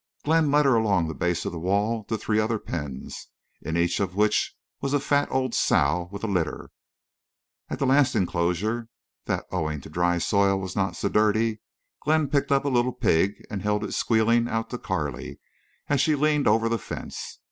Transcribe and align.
Glenn 0.25 0.49
led 0.49 0.65
her 0.65 0.73
along 0.73 1.07
the 1.07 1.13
base 1.13 1.45
of 1.45 1.51
the 1.51 1.59
wall 1.59 2.03
to 2.05 2.17
three 2.17 2.39
other 2.39 2.57
pens, 2.57 3.27
in 3.61 3.77
each 3.77 3.99
of 3.99 4.15
which 4.15 4.55
was 4.81 4.95
a 4.95 4.99
fat 4.99 5.29
old 5.29 5.53
sow 5.53 6.09
with 6.11 6.23
a 6.23 6.27
litter. 6.27 6.71
And 7.69 7.73
at 7.75 7.77
the 7.77 7.85
last 7.85 8.15
enclosure, 8.15 8.89
that 9.25 9.45
owing 9.51 9.79
to 9.81 9.91
dry 9.91 10.17
soil 10.17 10.59
was 10.59 10.75
not 10.75 10.95
so 10.95 11.07
dirty, 11.07 11.61
Glenn 11.99 12.29
picked 12.29 12.51
up 12.51 12.65
a 12.65 12.67
little 12.67 12.93
pig 12.93 13.45
and 13.51 13.61
held 13.61 13.83
it 13.83 13.93
squealing 13.93 14.47
out 14.49 14.71
to 14.71 14.79
Carley 14.79 15.39
as 15.87 16.01
she 16.01 16.15
leaned 16.15 16.47
over 16.47 16.67
the 16.67 16.79
fence. 16.79 17.37